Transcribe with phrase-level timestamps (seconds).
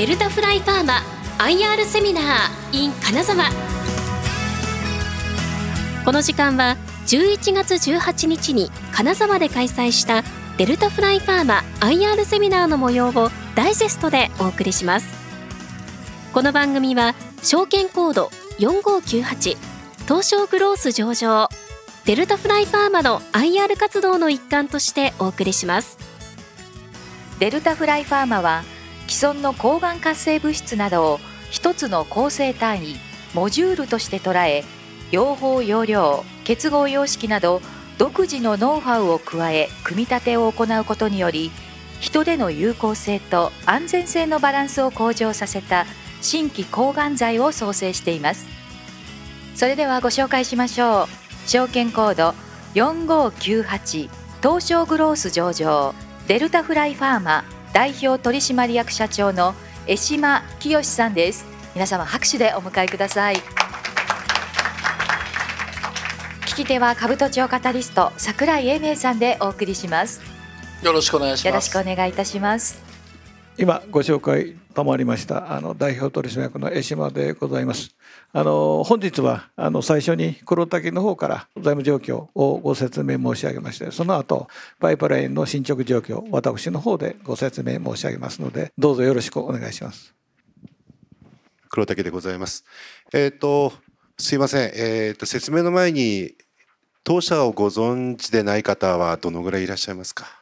[0.00, 1.02] デルタフライファーマ
[1.36, 2.24] IR セミナー
[2.72, 3.50] in 金沢。
[6.06, 10.24] この時間は11月18日に金沢で開催した
[10.56, 15.06] デルタフライファーマ IR セミナーの模様をダイジェストでお送りします。
[16.32, 19.58] この番組は証券コード4598
[20.08, 21.50] 東証グロース上場
[22.06, 25.98] デルタフライファーマの IR 活動の一環としてお送りします。
[27.38, 28.64] デルタフライファーマは
[29.10, 32.96] 既存の抗がん活性物質などを一つの構成単位
[33.34, 34.62] モジュールとして捉え
[35.10, 37.60] 用法用量結合様式など
[37.98, 41.50] 独自のノウハウを加え組み立てを行うことにより
[41.98, 45.86] 人での有効性と安全性のバランスを向上させた
[46.22, 48.46] 新規抗がん剤を創生しています。
[49.56, 51.08] それではご紹介しましょ
[51.44, 51.48] う。
[51.48, 52.34] 証券コード
[52.74, 54.08] 4598
[54.40, 55.94] 東証グロース上場
[56.28, 59.54] デルタフライファーマ代表取締役社長の
[59.86, 61.44] 江島清さんです。
[61.74, 63.36] 皆様拍手でお迎えください。
[66.46, 70.20] 聞き手は兜町カタリスト桜井英明さんでお送りします。
[70.82, 71.46] よろしくお願いします。
[71.46, 72.89] よろしくお願いいたします
[73.60, 77.94] 今ご紹介賜りましたあの代表取締役の江島でございます。
[78.32, 90.14] あの本日はあの最初に黒滝の方から財務状況をご説明申し上げましてその後パイプラインの進捗状況私の方でご説明申し上げますのでどうぞよろしくお願いします。
[91.68, 92.64] 黒滝でございます。
[93.12, 93.74] えっ、ー、と
[94.16, 94.70] すいません。
[94.74, 96.32] えっ、ー、と説明の前に
[97.04, 100.39] 当社をご存知でない方はどのぐらいいらっしゃいますか？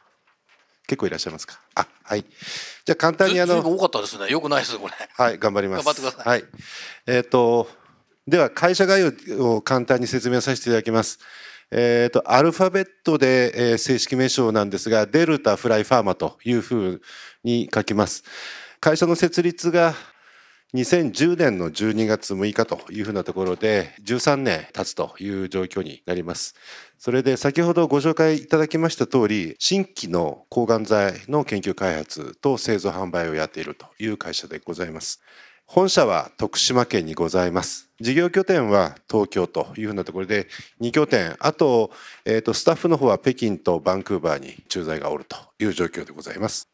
[0.89, 1.59] 結構いらっしゃいますか？
[1.75, 2.25] あ、はい。
[2.83, 3.59] じゃあ簡単にあの。
[3.59, 4.27] 多かったですね。
[4.31, 4.93] よくないですこれ。
[5.13, 5.85] はい、頑張ります。
[5.85, 6.27] 頑張ってください。
[6.27, 6.45] はい。
[7.05, 7.69] えっ、ー、と、
[8.27, 11.19] では会社概要を簡単に説明させていただきます。
[11.69, 17.01] えっ、ー、と、アルファベットで、えー、正式名称なんですが、デルタフライファーマというふう
[17.43, 18.23] に書きます。
[18.79, 19.93] 会社の設立が
[20.75, 26.53] 2010年の12月6日というふうなところで13年経つという状況になります。
[26.99, 35.21] それで先ほどご紹介いただきました通り新規の抗がん剤の研究開発と製造販売をやっているという会社でございます。
[35.65, 37.89] 本社は徳島県にございます。
[37.99, 40.47] 事業拠点は東京というふうなところで
[40.81, 41.89] 2拠点、あと,、
[42.25, 46.69] えーとスタッフの方は北京とバンクーバーに駐在がおるという状況でございます。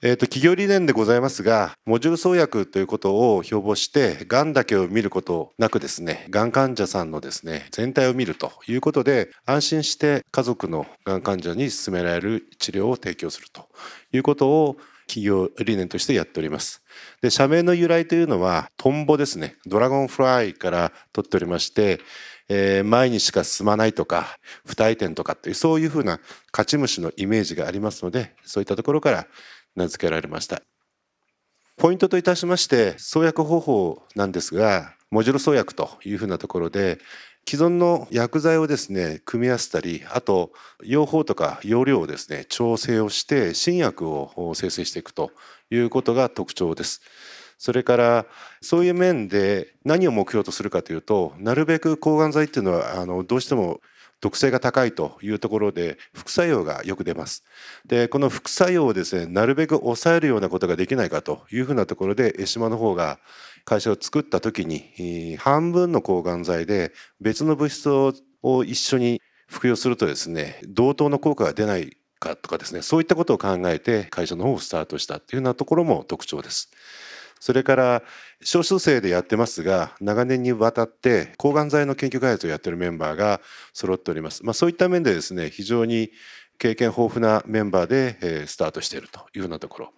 [0.00, 13.68] えーと、企業理念でございますがモジュール創薬ということを標榜してがんだけを見ることなくですねがん患者さんのですね全体を見るということで安心して家族のがん患者に進められる治療を提供すると
[14.12, 14.76] いうことを
[15.08, 16.82] 企業理念としてやっております。
[17.22, 22.00] で社名の由来というのはトンボですねドラゴンフライから取っておりまして
[22.48, 26.18] えー、前にしか進まないとか不退転とかっていうそういうふうな
[26.50, 29.26] 勝ち虫のイメージがありますのでそういったところから
[29.78, 30.60] 名付けられました
[31.78, 36.98] ポイントといたしまして創薬方法なんですがモジュロ創薬というふうなところで
[37.48, 40.52] 既存の薬剤をですね組み合わせたりあと
[40.84, 45.30] 用法とか用量をですね調整をして新薬を生成していくと
[45.70, 47.00] いうことが特徴です。
[47.56, 48.26] それから
[48.60, 53.80] そういう面で何を目標とするかというとなるべく抗がん剤っていうのはあのどうしても
[54.20, 57.44] 毒性が高いというところで副作用がよく出ます。
[57.86, 63.18] でこの副作用をですねなるべく抑えるようなことができないかというふうなところで江島の方が
[63.64, 76.70] 会社を作った時に半分の抗がん剤で別の物質を一緒に服用するとですね同等の効果が出ないかとかですねそういったことを考えて会社の方をスタートしたっていうようなところも特徴です。
[77.40, 78.02] それから
[78.42, 83.40] 少数生でやってますが長年にわたって抗がん剤の研究開発をやっているメンバーが
[83.72, 84.44] 揃っております。
[84.44, 86.10] まあ、そういった面でですね非常に
[86.58, 89.92] 経験豊富なメンバーでスタートしているというようなところ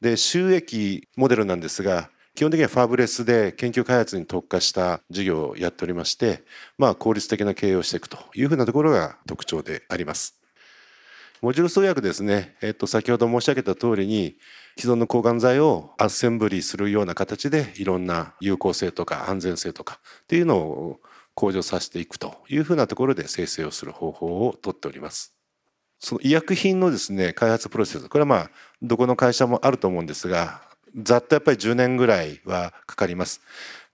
[0.00, 6.44] で収益モデルなんですが基本的にはファブレスで研究開発に特化した事業をやっておりまして、
[6.76, 10.38] まあ、効率的な経営をしていくというふうなところが特徴であります。
[11.40, 14.36] モジュール創薬ですね、えっと、先ほど申し上げた通りに
[14.78, 21.00] 既存の抗がん剤をアッセンブリーするような形でいろんな有効性とか安全性とかっていうのを
[21.34, 25.34] 向上させていくというふうなところで生成をする方法をとっております。
[25.98, 28.50] その医薬品のですね開発プロセスこれはまあ
[28.82, 30.60] どこの会社もあると思うんですが
[31.02, 33.40] ざっとやっぱり10年ぐらいはかかります。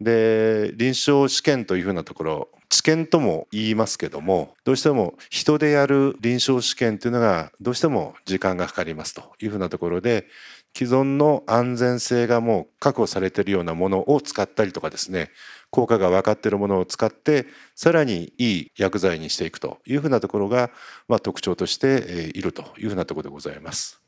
[0.00, 10.26] で臨床試験というふうなところ治験とも言いますけどもどうしても人でやる臨床試験というのがどうしても時間がかかりますというふうなところで
[10.74, 15.30] 既存の安全性がもう確保されているようなものを使ったりとかですね
[15.70, 20.70] 効果が分かっているものを使ってさらにいい薬剤にしていくというふうなところが、
[21.08, 24.02] まあ、特徴としているというふうなところでございます。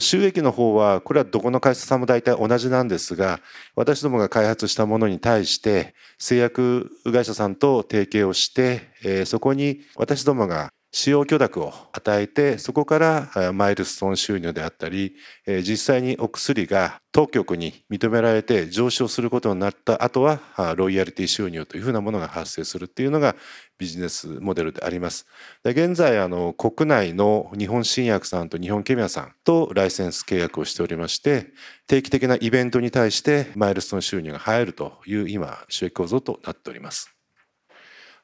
[0.00, 3.38] 収益の方はこれはどこの会社さんも大体同じなんですが
[3.76, 20.38] 私どもが開発したものに対して製薬会社さんと提携をして、そこに私どもが使用許諾を与えてそこからマイルストーン収入であったり実際にお薬が当局に認められて上昇することになった後は
[20.76, 23.34] ロイヤリティ収入というふうなものが発生するっていうのが
[23.76, 25.26] ビジネスモデルであります。
[25.64, 31.48] で現在あの国内の日本新薬さんと日本ケミアさんとライセンス契約をしておりまして
[31.88, 37.13] 定期的なイベントに対してマイルストーン収入が入るという今収益構造となっております。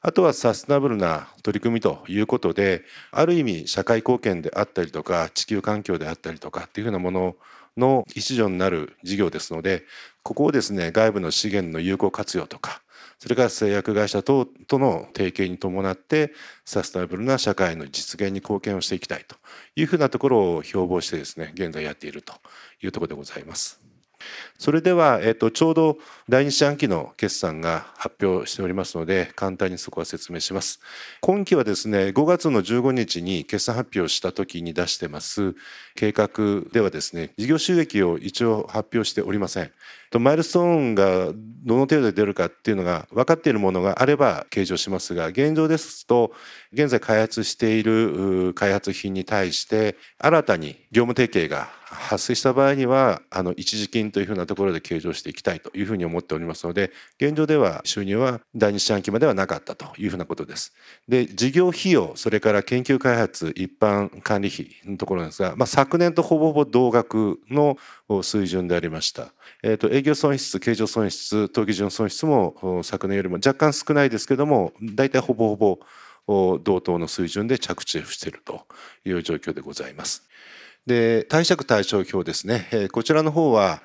[0.03, 7.35] あとはサステナブルな取り組みということである意味社会貢献であったりとか地球環境であったりとかっていうふうなもの
[7.77, 9.83] の一助になる事業ですので
[10.23, 12.81] ここをですね外部の資源の有効活用とか
[13.19, 16.33] それから製薬会社等との提携に伴って
[16.65, 19.35] サステナブルな社会の実現に貢献をしていきたいと
[19.75, 22.33] いうふうなところを標榜してですね現在やっていると
[22.81, 23.79] いうところでございます。
[24.61, 25.97] それでは、えっと、ちょうど
[26.29, 30.79] 第二四半期の決算が発表しておりますので簡単にそこは説明します。
[31.19, 35.55] 今期はですね5月の15日に決算発表した時に出してます
[35.95, 39.71] 計画ではですね事業収益を一応発表しておりません。
[40.19, 41.31] マイルストーンが
[41.63, 46.33] どの程度で出るかっていうのが分かっているものがあれば計上しますが現状ですと
[46.73, 60.73] 現在開発している開発品に対して新たに業務提携が発生した場合にはあの一時金というふうなところで計上していきたいというふうに思っておりますので現状では収入は第二四半期まではなかったというふうなことです。
[61.07, 67.77] で事業費用それから研究開発一般管理費のところですが、まあ、昨年とほぼほぼ同額の
[68.23, 69.31] 水準でありました。
[69.63, 75.79] えーと、営業損失経常損失当期純損失も昨年よりも若干少ないですけども大体ほぼほ
[76.27, 78.65] ぼ同等の水準で着地していると
[79.05, 80.27] いう状況でございます。
[80.85, 83.81] で貸借対照表ですね、え、こちらの方は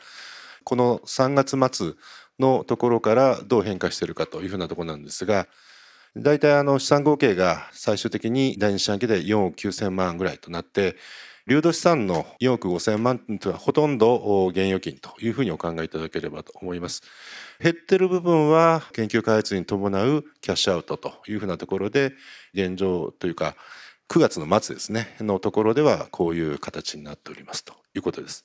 [0.66, 1.92] この3月末
[2.40, 5.46] のところからどう変化しているかというふうなところなんですが
[6.16, 10.96] 大体あの資産合計が最終的に第二四半期で4億9,000万ぐらいとなって
[11.46, 17.02] 流動資産の4億5000万というのはほとんど現預金というふうにお考えいただければと思います。
[17.60, 22.12] 減ってる部分は研究開発に伴うキャッシュアウトというふうなところで
[22.52, 23.54] 現状というか
[24.08, 28.44] 9月の末ですねのところではこういう形になっておりますということです。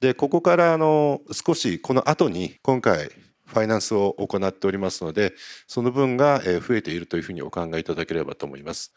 [0.00, 3.10] でここからあの少しこの後に今回
[3.46, 5.34] ファイナンスを行っておりますので
[5.66, 8.94] その分が増えているというふうにお考えいただければと思います。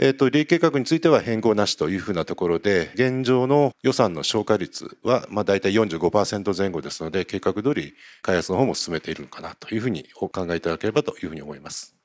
[0.00, 11.97] えーと、利益計画については変更なしというふうなところで現状の予算の消化率はまあ大体45%前後ですので計画通り開発の方も進めているのかなというふうにお考えいただければというふうに思います。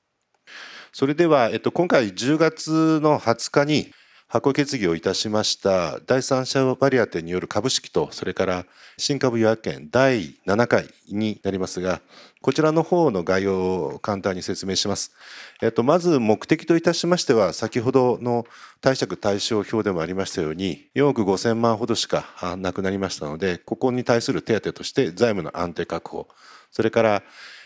[0.96, 3.92] それでは、えっと、今回10月の20日に
[4.28, 8.66] 発行決議をいたしました第三者割当による株式とそれから
[8.98, 12.02] 新株予約権第7回になりますが
[12.44, 15.14] こちらの方の概要を簡単に説明します。
[15.64, 18.46] えっと、まず目的といたしましては先ほどの
[18.82, 22.26] 貸借対照表でもありましたように4億5000万ほどしか
[22.60, 26.28] なくなりましたのでここに対する手当として財務の安定確保
[26.72, 27.24] それから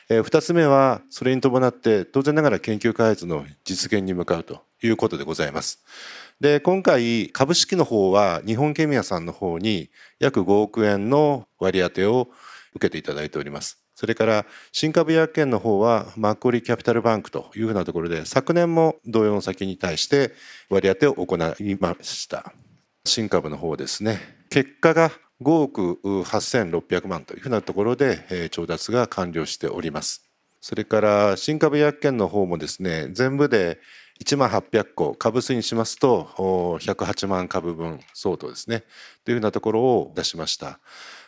[0.09, 5.84] 2つ目はそれに伴って当然ながら研究開発の実現に向かうということでございます。
[6.39, 9.89] で今回株式の方は日本ケミアさんの方に
[10.20, 12.29] 約5億円の割り当てを
[12.75, 13.79] 受けていただいております。
[13.96, 20.34] それから新株薬券の方はマッコリキャピタルバンクというふうなところで昨年も同様の先に対して
[20.70, 22.53] 割り当てを行いました。
[23.03, 24.20] 新株の方ですね。
[24.50, 30.24] 結果が5億8600万というふうなところで調達が完了しております。
[30.62, 33.79] それから新株薬券の方もですね全部で
[34.20, 38.84] 1万800個株数にしますと108万株分相当ですね
[39.24, 40.79] というふうなところを出しました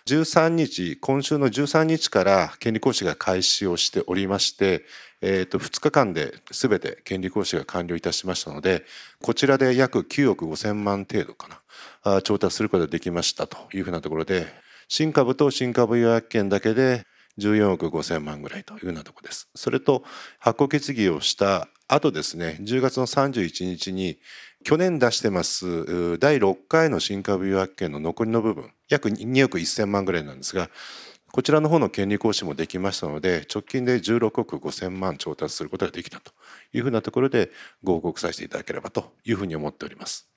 [0.09, 4.83] 13日今週の13日から権利行使が開始をしておりまして、
[5.21, 8.85] えー、と2日間で全て権利行使が完了いたしましたので
[9.21, 11.61] こちらで約9億5000万程度か
[12.03, 14.47] な調達することができましたというふうなところで
[14.87, 17.03] 新株と新株予約権だけで
[17.37, 19.47] 14億5000万ぐらいというようなところです。
[19.55, 20.03] それと
[20.39, 24.17] 発行決議をしたあとですね10月の31日に
[24.63, 30.69] 去年出してます第6回の新株予約権の残りの部分約2億1000万ぐらいなんですが
[31.31, 36.31] こちらの方の権利行使もできましたので直近で16億5000万調達することができたと
[36.73, 37.51] いうふうなところで
[37.83, 40.27] ご報告させていただければというふうに思っております。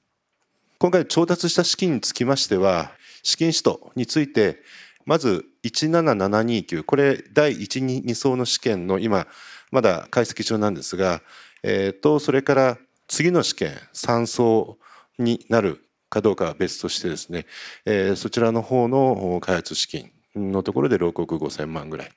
[0.79, 2.93] 今回調達した資金につきましては
[3.23, 4.63] 資金使途について
[5.07, 9.27] まず17729これ第12層の試験の今
[9.71, 11.23] まだ解析中なんですが、
[11.63, 12.79] えーと、それから
[13.09, 14.79] 次の試験3層
[15.19, 17.47] になるかどうかは別としてですね、
[17.87, 22.11] えー、そちらの方の開発資金のところで6億5,000万ぐらい。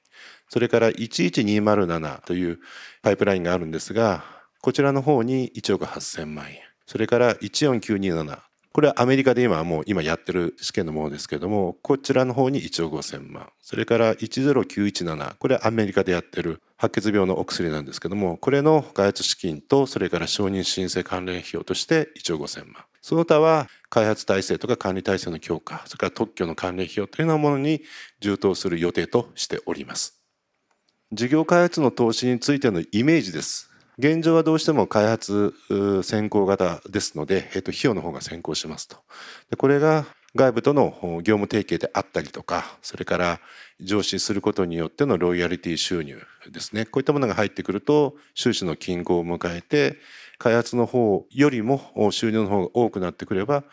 [0.50, 2.60] それから11207という
[3.02, 4.24] パイプラインがあるんですが
[4.62, 6.60] こちらの方に1億8,000万円。
[6.86, 8.40] それから14927
[8.75, 13.48] これはアメリカで今もう今やってる試験のものですけどもこちらの方に1億5,000万。
[13.62, 22.84] それから10917これはアメリカでやってる白血病のお薬なんですけどもこれの開発資金とそれから承認申請関連費用として1億5,000万。
[23.01, 27.82] その他は開発体制とか管理体制の強化それから特許の関連費用というようなものに
[28.20, 30.20] 充当する予定としております。
[31.13, 33.72] 事業開発の投資についてのイメージです。
[33.98, 35.54] 現状はどうしても開発
[36.04, 38.98] 先行型ですので、えっと、費用の方が先行しますと。
[39.50, 40.92] でこれが外部との
[41.24, 43.40] 業務提携であったりとかそれから
[43.80, 46.22] 上司することによってのロイヤリティ収入
[46.52, 46.86] ですね。
[46.86, 49.98] こういったものが入ってくると収支の均衡を迎えて
[50.38, 53.64] 開発の方よりも収入の方が多くなってくれば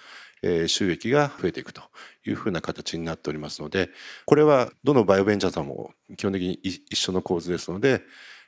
[0.66, 1.82] 収益が増えていくと
[2.26, 3.90] いうふうな形になっておりますので
[4.26, 8.02] これはどのバイオベンチャーさんも基本的に一緒の構図ですので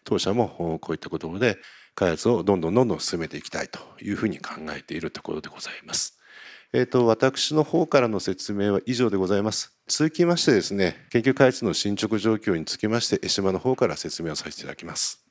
[0.04, 1.58] 当社もこういったことで
[1.94, 6.18] 開発をどんどんどんどん進めていきたいというふうに考えているところでございます。
[6.72, 9.78] えーと、私の方からの説明は以上でございます。
[9.86, 15.24] 続きましてですね、研究開発の進捗状況につきまして、江島の方から説明をさせていただきます。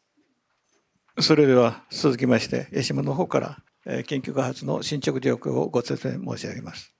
[1.19, 3.57] それでは続きまして、江島の方から
[4.05, 6.93] 研究開発の進捗状況をご説明申し上げます。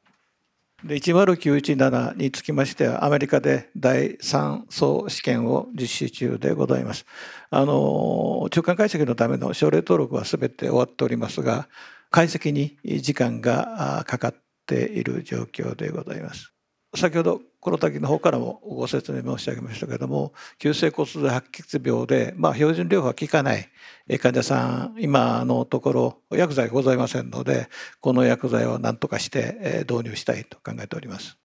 [0.83, 7.05] で10917につきましてはアメリカで第3層試験を実施中でございます。
[7.49, 11.69] あの中間解析のための症例登録は全て終わっておりますが
[12.09, 14.35] 解析に時間がかかっ
[14.65, 16.53] ている状況でございます。
[16.95, 23.69] 先ほどこの時の方からもご説明申し上げましたけれども急性骨髄白血病で、まあ、標準療法は効かない
[24.19, 27.69] 患者さん今のところ薬剤がございませんので
[28.01, 31.37] この薬剤を何とかして導入したいと考えております。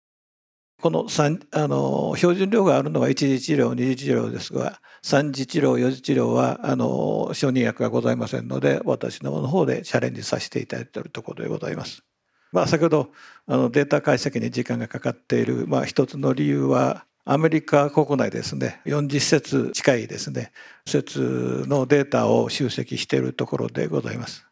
[0.81, 12.06] このあの標準療法があるのは一次治療二次治療ですが三次治療四次治療はあの承認薬がございませんので私の方でチャレンジさせていただいているところでございます。
[12.51, 13.11] まあ、先ほど
[13.45, 20.51] あのデータ解析に時間がかかっている、まあ、一つの理由はアメリカ国内ですね40節近いですね
[20.85, 24.47] 説のデータを集積しているところでございます。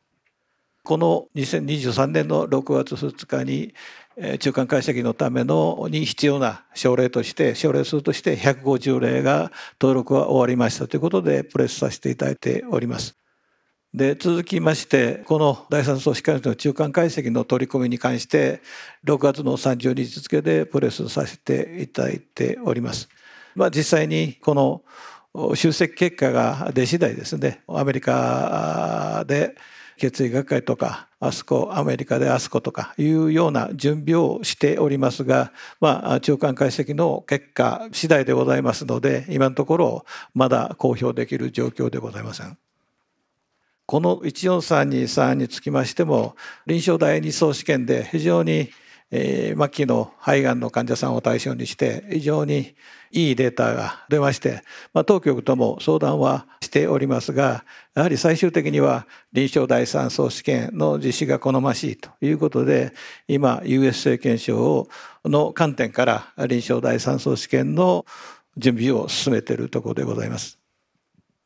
[0.84, 3.74] この2023年の6月2日に
[4.40, 13.18] 中間解析のためのに必要な症例として症例数として150例が登録は終わりましたということでプレスさせていただいております。
[13.96, 18.62] で続きましてこの第三層歯科の中間解析の取り組みに関して
[19.06, 23.08] 6月の30日付でプレスさせていただいております。
[23.56, 29.56] まあ、実際にこの集積結果が出次第ですねアメリカで
[29.96, 42.58] 血液学会とかアスコアメリカでアスコとかいうような準備をしておりますが、まあ、中間解析の結果次第でございますので今のところまだ公表できる状況でございません。
[43.86, 48.70] この14323につきましても臨床第二層試験で非常に
[49.12, 52.76] 末期の肺がんの患者さんを対象にして非常に
[53.12, 54.64] いいデータが出まして、
[54.94, 57.64] まあ、当局とも相談はしておりますが
[57.94, 62.92] やはり最終的には臨床第三層試験の実施が好ましいということで
[63.28, 64.88] 今 USA 検証
[65.24, 68.06] の観点から臨床第三層試験の
[68.58, 70.65] 準備を進めているところでございます。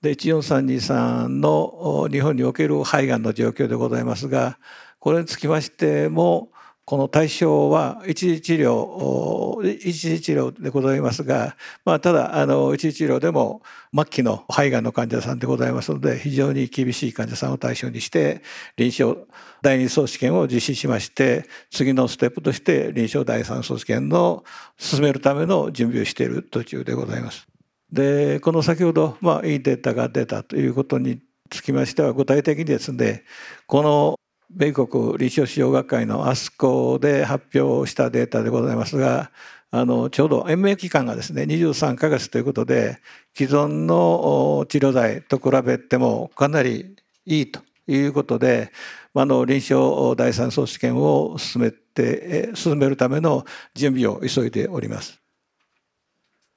[0.01, 4.57] で14323の日本における肺がんの状況でございますが
[4.99, 6.49] これにつきましても
[6.85, 13.61] この対象は一次治療一次治療でございますが、まあ、ただあの一次治療でも
[13.93, 18.41] 末期の肺がんの患者さんでございますので非常に厳しい患者さんを対象にして
[18.77, 19.21] 臨床
[19.61, 24.45] 第二層試験を実施しまして次のステップとして臨床第三層試験の
[24.77, 27.48] 進めるための準備をしている途中でございます。
[27.91, 31.19] でこの先ほど、まあ、いいデータが出たということに
[31.49, 33.23] つきましては具体的にですね
[33.65, 34.19] この
[34.51, 39.31] 米国臨床使用学会のアスコで発表したデータでございますが
[39.71, 42.99] あのちょうど延命期間がですね23ヶ月ということで
[43.35, 48.71] 既存の治療剤と比べてもかなりいいということで
[49.13, 55.19] あの臨床第三層試験を進めて進めるための準備を急いでおります。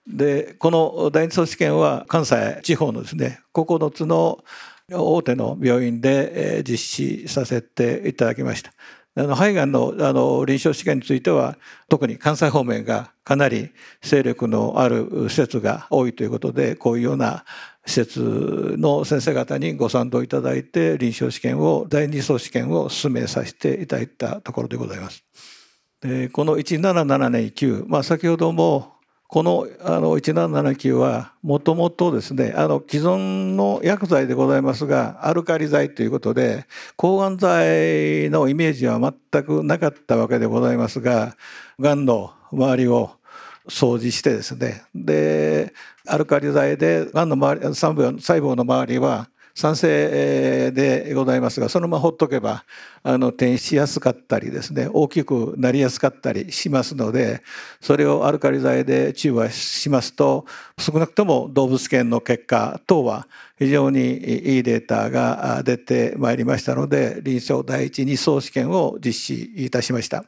[0.06, 4.42] でこの第二層試験は関西地方のですね9つの
[4.90, 8.72] 大手の病院で実施させていただきました。
[9.14, 11.58] あの肺がんのあの臨床試験については
[11.90, 17.44] 特に関西方面がかなり勢力のある施設が多いということでこういうような
[17.84, 25.24] 施設の先生方にご賛同いただいて臨床試験を第二層試験を進めさせていただいたところでございます。
[26.00, 28.94] でこの177年9、まあ、先ほども
[29.32, 41.34] このあの1779はもともとですねあの既存の薬剤でございますがアルカリ剤ということで抗がん剤のイメージは全くなかったわけでございますが
[41.80, 43.12] がんの周りを
[43.70, 45.72] 掃除してですねで
[46.06, 52.64] アルカリ剤でがんの周り細胞の周りは賛成でございますがそのままほっとけば
[53.02, 57.42] あの転移しやすかったりですね大きくなりやすかったりしますので
[57.80, 60.46] それをアルカリ剤で中和しますと
[60.78, 63.28] 少なくとも動物検の結果等は
[63.58, 70.24] 非常にいいデータが出てまいりましたので臨床第一二層試験を実施いたしました。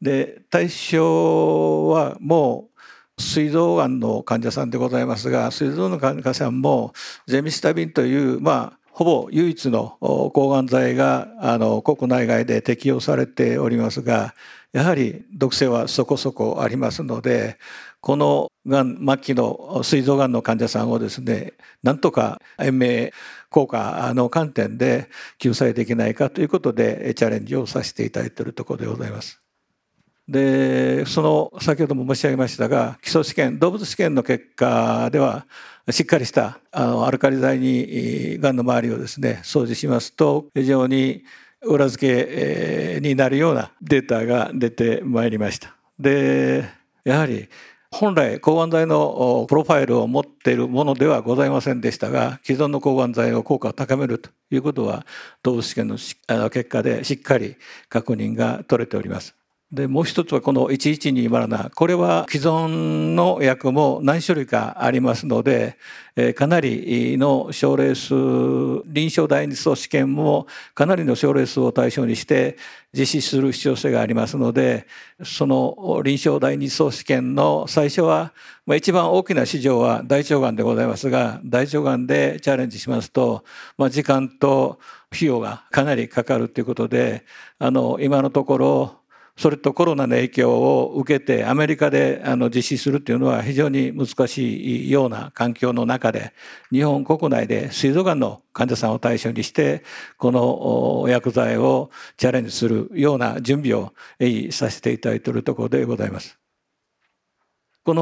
[0.00, 2.71] で対象はもう
[3.18, 6.92] 膵臓がんの患者さんでございますが膵臓の患者さんも
[7.26, 14.34] ゼミスタビンというまあほぼ唯一の抗がん剤があの国内外で適用されておりますが
[14.72, 17.58] やはり毒性はそこそこありますので
[18.00, 23.12] このがん末期の膵臓がんの患者さんをですねなんとか延命
[23.50, 29.41] 効果の観点で救済できないかということでチャレンジをさせていただいているところでございます。
[30.28, 35.46] でその先ほども申し上げましたが基礎試験動物試験の結果では
[35.90, 41.24] しっかりしたあのアルカリ剤にがんの周りをですね掃除しますと非常に
[41.62, 45.74] 裏付けになるようなデータが出てまいりました。
[45.98, 46.68] で
[47.04, 47.48] やはり
[47.90, 55.04] 本来抗がん剤のプロファイルを持っているものではございませんでしたが既存の抗がん剤の効果を高めるということは
[55.42, 55.96] 動物試験の
[56.50, 57.56] 結果でしっかり
[57.90, 59.34] 確認が取れております。
[59.72, 65.78] でもう一つはこの1127これは既存の薬も何種類かありますので
[66.14, 68.14] えかなりの症例数
[68.84, 72.58] 臨床第二層試験もかなりの症例数を対象にして
[72.92, 74.86] 実施する必要性がありますので
[75.24, 78.34] その臨床第二層試験の最初は
[78.66, 83.42] まあ一番大きな市場は大腸がんでございますが大腸がんでチャレンジしますと
[83.78, 84.78] まあ時間と
[85.10, 87.24] 費用がかなりかかるということで
[87.58, 89.01] あの今のところ
[89.42, 96.32] それとコロナの影響を受けてアメリカであの実施するっていうのは非常に難しいような環境の中で
[96.70, 99.82] 日本国内で膵臓がんの患者さんを対象にして
[100.16, 103.92] この薬剤をチャレンジするような準備を
[104.52, 106.38] させていただいているところでございます。
[107.82, 107.94] こ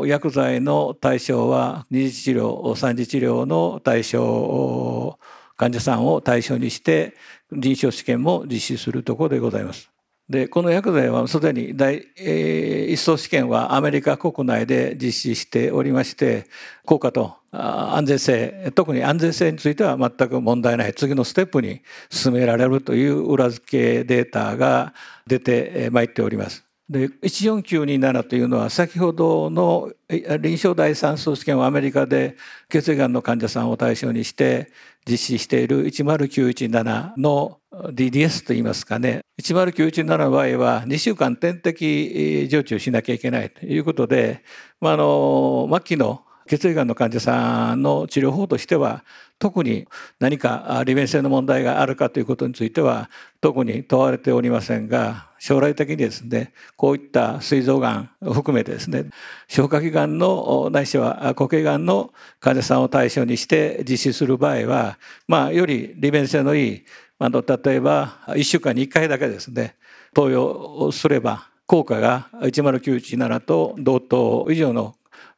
[0.00, 5.20] の薬剤の対象は二次治療三次治療の対象
[5.54, 7.14] 患者さんを対象にして
[7.52, 9.92] 臨床試験も実施するところでございます。
[10.28, 16.46] でこの薬剤はすでに第、えー、一層試験はアメリカ国内で実施しておりまして
[16.84, 24.94] 効果と安全性特に安全性については全く問題ない次のステップに進められるという裏付けデータが
[25.28, 26.65] 出てまいっております。
[26.88, 32.36] で14927というのは先ほどの臨床第三層試験をアメリカで
[32.68, 34.70] 血液がんの患者さんを対象にして
[35.08, 39.22] 実施している10917の DDS といいますかね。
[39.42, 44.44] 10917の場合は2週間点滴常駐しなきゃいけないということで、
[44.80, 49.04] まあ、あの末期の血液がんの患者さんの治療法としては
[49.38, 49.86] 特に
[50.18, 59.10] 何か利便性の問題があるかということについては特に問われておりませんが将来的にですねこういった膵臓がんを含めてですね
[59.46, 66.84] 消化器がんのないしは固形がんの患者さんを対象にして実施する場合はまあより利便性のいい
[67.18, 69.76] あの例えば1週間に1回だけですね
[70.14, 74.94] 投与すれば効果が10917と同等以上の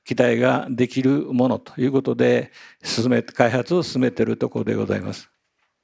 [0.08, 2.50] 期待ができるものということで
[2.82, 5.30] 進め開発を進めているところでございます。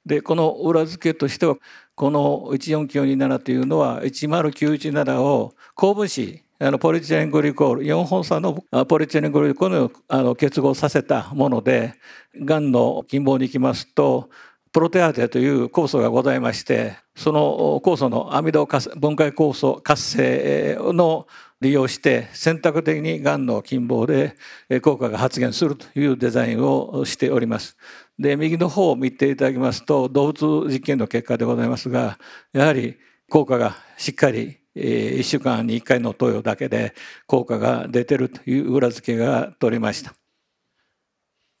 [0.03, 1.57] でこの裏付けとしては
[1.93, 11.93] この14927というのは10917を高分子あのポリチレングリコール4本差のポリチレングリコールをあの結合させたもので
[12.35, 14.31] がんの近傍に行きますと
[14.71, 21.27] プロテアーテという酵素がございましてその酵素のアミド分解酵素活性の
[21.61, 24.35] 利用して選択的にがんの近傍で
[24.81, 27.77] 効果が発現するというデザインをしております。
[28.19, 32.17] で右の方を見ていただきますと動物実験の結果でございますが
[32.53, 32.97] やはり
[33.29, 36.93] 効果がしっかり1週間に1回の投与だけで
[37.27, 40.13] 効果が出てるという裏付けが取れました。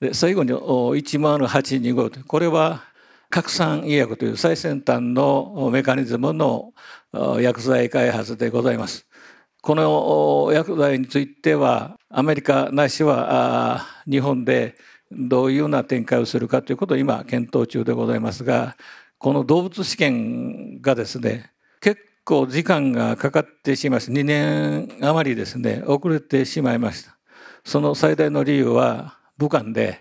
[0.01, 2.83] で最後に10825これは
[3.29, 6.73] 拡散医薬という最先端のメカニズムの
[7.39, 9.07] 薬剤開発でございます。
[9.65, 14.75] この薬剤についてはアメリカないしは日本で
[15.11, 18.77] どういうような展開をするかということを今検討中でございますが
[19.17, 21.51] この動物試験がですね
[21.81, 24.11] 結構時間がかかってしまいました。
[24.11, 27.17] 2年余りですね遅れてしまいました。
[27.63, 29.99] その最大の理由は武漢で、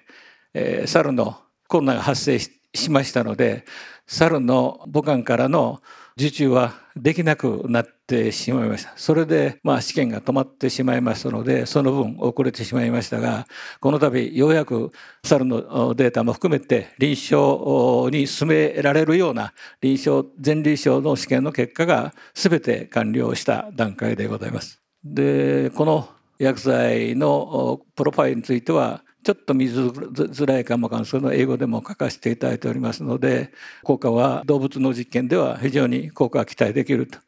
[0.53, 3.64] えー、猿のコロナが発生しましたので
[4.07, 5.81] 猿の武漢からの
[6.16, 8.92] 受注はできなくなってしまいました。
[8.96, 13.48] それで、まあ、試験が止まってしまいましたので、その分遅れてしまいましたが、
[13.81, 14.92] この度、ようやく
[15.24, 24.81] 猿のデータも含めて臨床に進められるような臨床、前臨床の試験の結果が全て完了した段階でございます。
[25.03, 37.19] で、この薬剤のプロファイルについては、ちょっと見づらいかもかんですけど英語でも書かせていただいておりますので効果は動物の実験では非常に効果が期待できると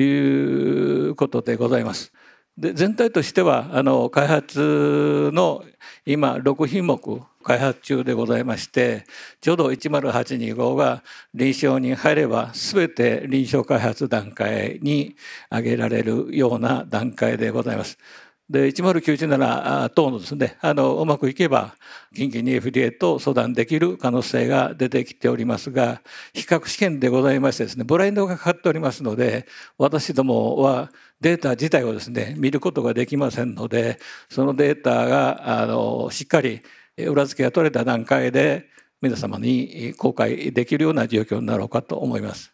[0.00, 2.12] いうことでございます。
[2.56, 5.64] で全体としてはあの開発の
[6.06, 9.04] 今6品目開発中でございまして
[9.40, 11.02] ちょうど10825が
[11.34, 15.16] 臨床に入れば全て臨床開発段階に
[15.50, 17.98] 挙げられるような段階でございます。
[18.50, 21.76] で1097等のですねあのうまくいけば
[22.14, 26.02] 近畿に FDA と相談できる可能性が出てきておりますが
[26.34, 29.46] 比較試験でございましてですねブラインドがかかっておりますので
[29.78, 36.60] 私どもはデータ自体をですね見ることができませんのでそのデータがあのしっかり
[36.98, 38.68] 裏付けが取れた段階で
[39.00, 42.52] 皆様に公開できるような状況になろうかと思います。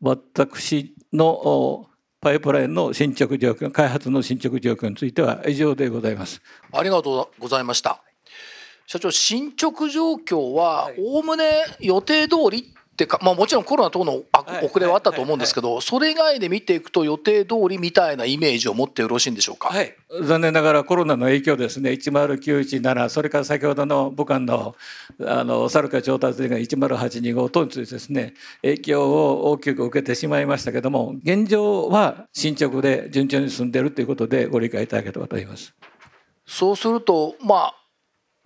[0.00, 1.88] 私の
[2.26, 6.42] パイプラインの進捗状況開発の進捗状況については以上でございます。
[6.72, 8.02] ありがとうございました。
[8.84, 11.44] 社長進捗状況はおおむね
[11.78, 14.22] 予定通りってか、まあ、もちろんコロナ等の
[14.64, 21.90] 遅れはあったと思うんですけど、それ以外で見ていくと予定通りみたいなイメージを持ってよろしいんでしょうか、はい、残念ながらコロナの影響ですね。
[21.90, 24.74] 10917それから先ほどの武漢の
[25.20, 35.74] あのサルカ調達が10825等についてですね影響を大きく受けてしまいましたけども現状は進捗で順調に進んでいるということでご理解いただければと思います。
[36.46, 37.85] そうするとまあ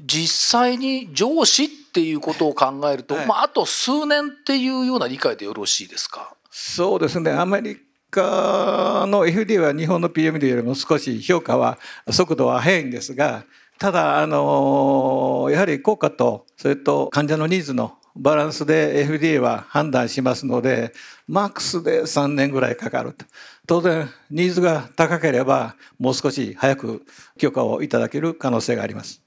[0.03, 6.35] 実際に上司っていうことを考えると、はい、まあ、あと数年っていうような理解でよろしいですか？
[6.51, 7.31] そうですね。
[7.33, 7.77] アメリ
[8.11, 11.79] カの FDA は日本の PMD よりも少し評価は
[12.11, 13.45] 速度は速いんですが
[13.79, 20.93] ただあのやはり効果とそれと患者のニーズのバランスで FDA は判断しますので
[21.29, 23.25] マックスで3年ぐらいかかると。
[23.67, 27.07] 当然ニーズが高ければもう少し早く
[27.39, 29.23] 許可をいただける可能性があります。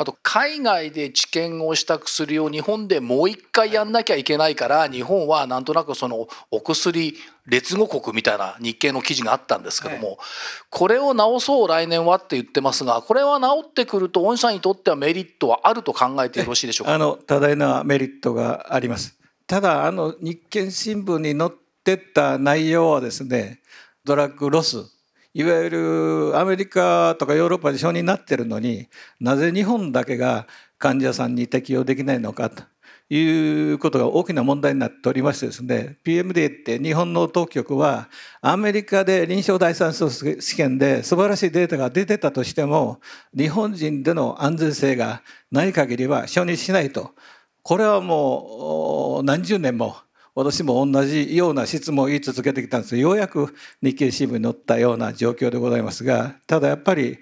[0.00, 10.18] あと海外で治験をした薬を日本でもう一回やんなきゃいけないから日本はなんとなくそのお薬劣後国みたいな日経の記事があったんですけども、
[10.70, 16.94] これを治そう来年はって言ってますがこれは治ってくると御社にとってはメリットはあると考えてよろしいでしょうか？
[16.94, 19.18] あの多大なメリットがあります。
[19.48, 21.50] ただあの日経新聞に載っ
[21.82, 23.62] てた内容はですね
[24.04, 24.84] ドラッグロス
[25.38, 28.88] いわゆるアメリカとかヨーロッパで承認になってるのに
[29.20, 30.48] なぜ日本だけが
[30.78, 32.64] 患者さんに適用できないのかと
[33.08, 38.08] いうことが大きな問題になっておりましてですね PMDA って日本の当局は
[38.40, 42.98] アメリカで臨床第三者試験で素晴らしいデータが出てたとしても
[43.32, 45.22] 日本人での安全性が
[45.52, 47.12] ない限りは承認しないと。
[47.62, 49.94] これはもう何十年も
[50.38, 57.18] 私も同じような質問を言い続けてきたんですようやく日経新聞に載ったような状況でございますがただやっぱり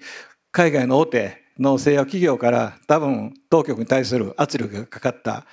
[0.51, 5.47] 海外の大手の製薬企業から多分当局に対する圧力がかかった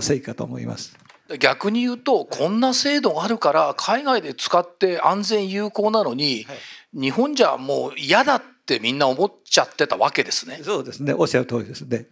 [0.00, 0.96] せいかと思います。
[1.40, 10.60] 逆に言うとこんな制度があるから海外で使って安全有効なのに、はい、日本じゃもう嫌だってみんな思っちゃってたわけですね。
[10.62, 12.06] そうですねおっしゃる通りですね。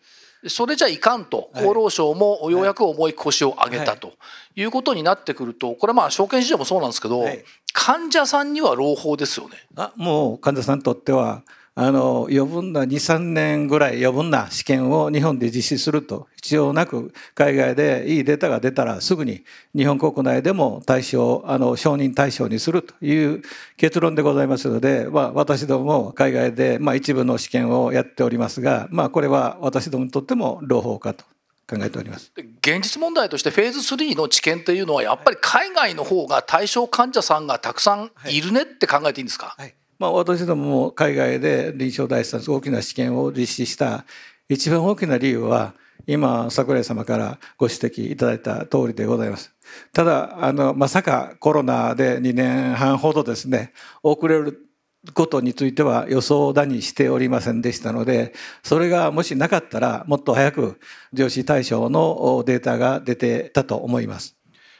[0.46, 4.14] それじゃいかんと厚労省もようやく重い腰を上げたと
[4.54, 4.62] い。
[4.64, 7.24] うことになってくるとこれまあ証券市場もそうなんですけど
[7.72, 9.56] 患者さんには朗報ですよね。
[9.76, 11.42] あもう患者さんにとっては
[11.80, 19.44] あの余分な23年ぐらい余分な試験を日本で実施すると必要なく海外でいいデータが出たらすぐに
[19.76, 23.42] 日本国内でも対象あの承認対象にするという
[23.76, 31.24] 結論でございますので、まあ、私どもも海外で、まあ、一部の試験をやっておりますが、まあ、これは私どもにとっても朗報かと。
[31.70, 32.32] 考えております。
[32.62, 44.04] 現実問題としてフェーズ3の治験というのはやっぱり海外の方が対象患者さんがたくさんいるねって考えていいんですか、はいまあ、私どもも海外で臨床第三大きな試験を実施した
[44.48, 45.74] 一番大きな理由は
[46.06, 49.52] 今桜井様からご指摘いただいた通りでございます
[49.92, 54.68] ただあのまさかコロナで2年半ほどですね遅れる
[55.14, 60.80] ことについては予想だにしておりませんでしたのでそれがもしなかったらもっと早く
[61.12, 64.37] 上司対象のデータが出てたと思います。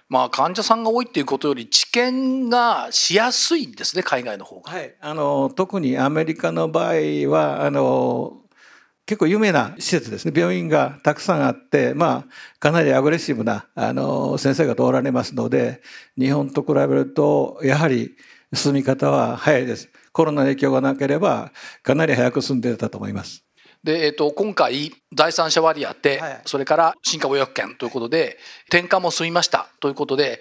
[0.08, 4.72] まあ、患者さんが多いっていうことより治験がしやすいんですね海外の方が。
[4.72, 6.94] はい、あの特にアメリカの場合
[7.30, 8.40] はあの
[9.04, 15.82] 結構有名な施設ですね病院がたくさんあって、まあ、かなりアグレッシブなあの先生が通られますので
[16.18, 18.16] 日本と比べるとやはり
[18.54, 19.90] 進み方は早いです。
[20.12, 23.47] コロナの影響がなければかなり早く進んでたと思います。
[23.84, 28.38] で、えー、と今回第三者割り当て、はい、それから新株薬券ということで
[28.68, 29.68] 転換も済みました。
[29.80, 30.40] ということで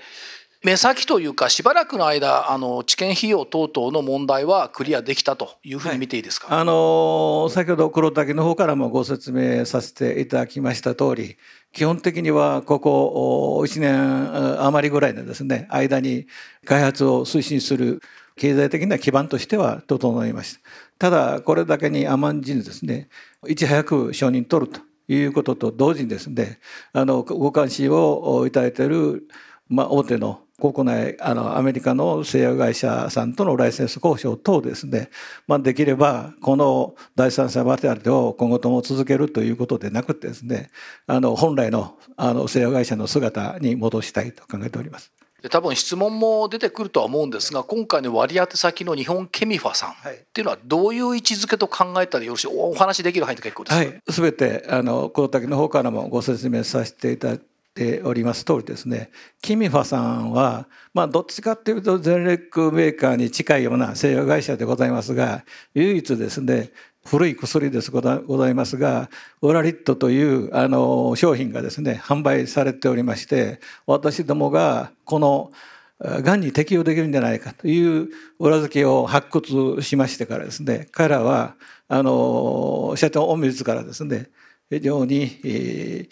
[0.63, 11.37] 目先というかしばらくの間あの治験費用等々の問題はクリアできたというふうに見ていいですか、はい、あの先ほど黒滝の方からもご説明させていただきました通り
[11.73, 16.25] 基本的にはここ1年余りぐらいのですね間に
[16.65, 18.01] 開発を推進する
[18.35, 20.59] 経済的な基盤としては整いました
[20.99, 23.09] ただこれだけに甘んじずですね
[23.47, 26.59] いち早く承認取るということと同時にですね
[26.93, 29.27] あのご関心をいただいている、
[29.69, 35.09] まあ、大手の国内あのアメリカの製薬会社さんとのライセンス交渉等ですね、
[35.47, 40.71] まあ、できればこの第三者バテリを今後とも続けるということでなくてですね
[41.05, 45.13] あの本来のあの製薬会社の姿に戻したいと考えております。
[45.41, 49.93] で多分質問も出てくるとは思うんですが今回の割り当て先の日本ケミファさんっ
[50.33, 57.39] ていうのはどういう位置づけと考えたらよろしいお話できる範囲で結構です、はい、全てあの黒滝の方からもご説明させていただい
[57.77, 59.11] ております通りですね。
[59.43, 65.45] キミファさんは、まあ、どっちかっていうとゼネリックメーカーに近いような製薬会社でございますが
[65.75, 66.71] 唯一ですね
[67.07, 69.09] 古い薬ですございますが
[69.41, 75.51] オラリットというあの商品がですね販売されておりまして私どもがこの
[75.99, 81.55] がんに適用できるんじゃないかという裏付けを発掘しましてからですね彼らは
[81.87, 84.29] あの社長御自らですね
[84.69, 86.09] 非常に、えー、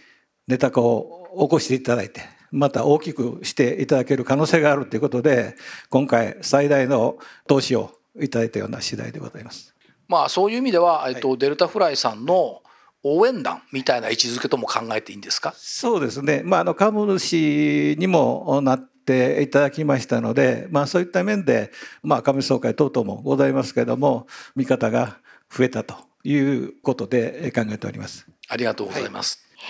[0.47, 5.55] ネタ化を起こしていただいてまた大きくしていただける可能性があるということで
[5.89, 9.74] 今回最大の投資をいただいたような次第でございます。
[10.07, 12.61] まあ、そういう意味では、えっと、デルタフライさんの
[13.03, 15.53] 応援団みたいな位置づけとも考えていいんですか？
[15.57, 25.19] そうですね、まあ、あの株主にもなっていただきましたので、まあ、そういった面で、まあ、株主総会等々もございますけれども見方が
[25.51, 28.25] 増えたということで考えております。
[28.47, 29.63] ありがとうございます、は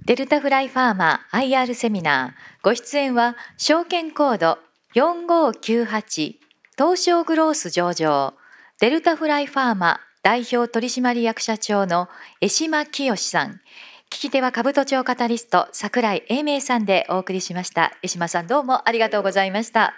[0.00, 0.04] い。
[0.04, 2.64] デルタフライファーマ IR セミナー。
[2.64, 4.58] ご出演は証券コード
[4.96, 6.34] 4598
[6.76, 8.34] 東証グロース上場
[8.82, 12.08] デルタフライファーマ代表取締役社長の
[12.40, 13.60] 江島清さん。
[14.10, 17.92] 聞き手は株都庁カタリスト櫻井英明さんでお送りしました。
[18.02, 19.94] 江島さんどうもありがとうございました。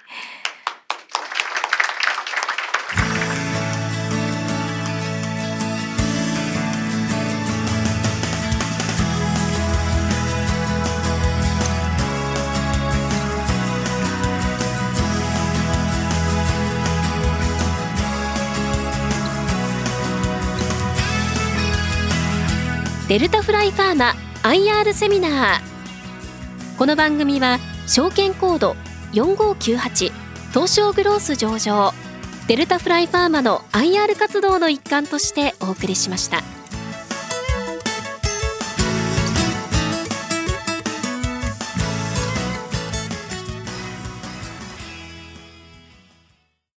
[23.14, 28.74] デルタフライファーマ IR セミナーこの番組は証券コード
[29.12, 30.10] 4598
[30.52, 31.92] 東証グロース上場
[32.48, 36.53] デルタフライファーマの IR 活動の一環としてお送りしました。